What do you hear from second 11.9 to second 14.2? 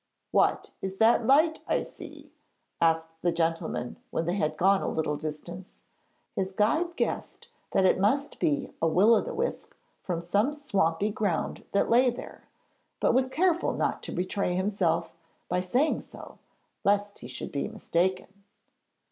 there, but was careful not to